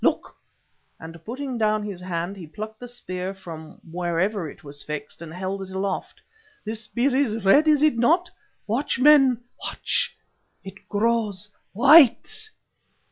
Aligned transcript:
Look!" 0.03 0.35
and 0.99 1.23
putting 1.23 1.59
down 1.59 1.83
his 1.83 2.01
hand, 2.01 2.35
he 2.35 2.47
plucked 2.47 2.79
the 2.79 2.87
spear 2.87 3.35
from 3.35 3.79
wherever 3.83 4.49
it 4.49 4.63
was 4.63 4.81
fixed, 4.81 5.21
and 5.21 5.31
held 5.31 5.61
it 5.61 5.69
aloft. 5.69 6.19
"The 6.65 6.73
spear 6.73 7.15
is 7.15 7.45
red, 7.45 7.67
is 7.67 7.83
it 7.83 7.99
not? 7.99 8.31
Watch, 8.65 8.97
men, 8.97 9.43
watch! 9.63 10.17
_it 10.65 10.87
grows 10.89 11.51
white! 11.71 12.49